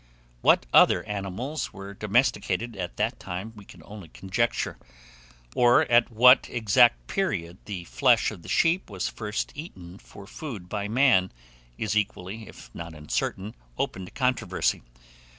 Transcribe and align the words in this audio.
What 0.41 0.65
other 0.73 1.03
animals 1.03 1.73
were 1.73 1.93
domesticated 1.93 2.75
at 2.75 2.97
that 2.97 3.19
time 3.19 3.53
we 3.55 3.65
can 3.65 3.83
only 3.85 4.07
conjecture, 4.07 4.79
or 5.53 5.81
at 5.91 6.09
what 6.09 6.49
exact 6.49 7.05
period 7.05 7.59
the 7.65 7.83
flesh 7.83 8.31
of 8.31 8.41
the 8.41 8.49
sheep 8.49 8.89
was 8.89 9.07
first 9.07 9.51
eaten 9.53 9.99
for 9.99 10.25
food 10.25 10.67
by 10.67 10.87
man, 10.87 11.31
is 11.77 11.95
equally, 11.95 12.47
if 12.47 12.73
not 12.73 12.95
uncertain, 12.95 13.53
open 13.77 14.05
to 14.05 14.11
controversy. 14.11 14.81